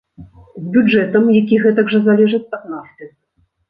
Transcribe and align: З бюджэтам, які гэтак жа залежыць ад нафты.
З 0.61 0.63
бюджэтам, 0.77 1.23
які 1.41 1.61
гэтак 1.69 1.85
жа 1.95 2.05
залежыць 2.09 2.45
ад 2.61 2.69
нафты. 2.75 3.03